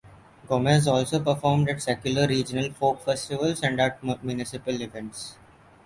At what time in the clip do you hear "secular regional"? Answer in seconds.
1.79-2.71